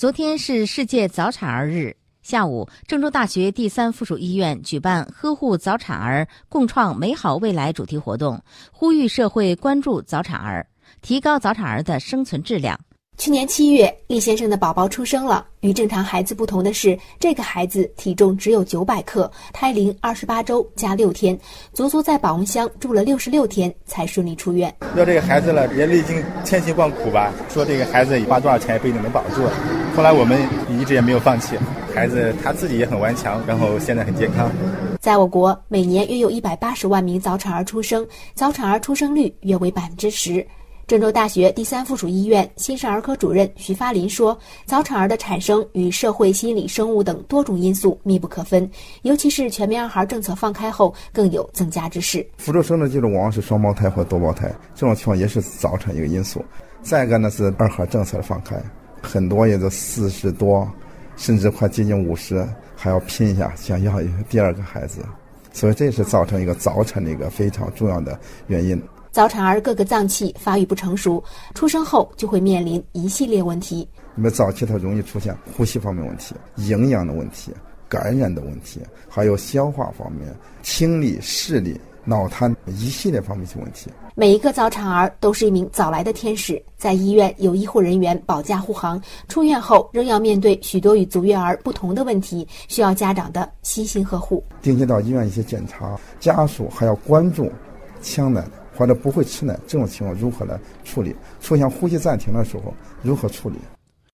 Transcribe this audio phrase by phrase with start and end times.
[0.00, 8.42] 昨天是世界早产儿日，下午，郑州大学第三附属医院举办“呵护早产儿，共创美好未来”主题活动，
[8.72, 10.66] 呼吁社会关注早产儿，
[11.02, 12.80] 提高早产儿的生存质量。
[13.20, 15.46] 去年七月，厉先生的宝宝出生了。
[15.60, 21.38] 与正常孩子不同的是，这个孩子体重只有九百克，胎龄二十八周加六天，
[21.74, 24.74] 足足在保温箱住了六十六天才顺利出院。
[24.96, 27.30] 要这个孩子了，也历经千辛万苦吧。
[27.50, 29.42] 说这个孩子花多少钱也不一定能保住。
[29.94, 30.40] 后来我们
[30.70, 31.58] 一直也没有放弃，
[31.94, 34.50] 孩子他自己也很顽强，然后现在很健康。
[34.98, 40.42] 在我国，每年约有一百八十万名早产儿出生，早产儿出生率约为百分之十。
[40.90, 44.36] 郑州大学第三附属医院新生儿科主任徐发林说
[44.66, 48.68] ：“早产儿的产生与社会、心理、生物等多种因素密不可分，
[49.02, 52.26] 尤其是全面二孩政策放开后，更有增加之势。
[52.38, 56.44] 辅助生的这种往往是双胞胎或多胞胎，这种情况也是早产一个因素。
[56.82, 58.60] 再一个呢是二孩政策的放开，
[59.00, 60.68] 很多也都四十多，
[61.14, 65.02] 甚至快接近五十，还要拼一下想要一个第二个孩子，
[65.52, 68.76] 所以这是造成一个早产的一个非常重要的原因。”
[69.10, 71.22] 早产儿各个脏器发育不成熟，
[71.54, 73.86] 出生后就会面临一系列问题。
[74.14, 77.52] 那么早期它容易出现呼吸方面问题、营养的问题、
[77.88, 80.28] 感染的问题，还有消化方面、
[80.62, 83.90] 听力、视力、脑瘫一系列方面性问题。
[84.14, 94.44] 每一个早产儿都是一名早来的天使，在医院有医护人员保驾护航，出院后仍要面对许多与足月儿不同的问题，需要家长的悉心呵护。
[94.62, 97.50] 定期到医院一些检查，家属还要关注
[98.02, 98.44] 呛奶。
[98.80, 101.14] 或者不会吃奶，这种情况如何来处理？
[101.42, 103.56] 出现呼吸暂停的时候，如何处理？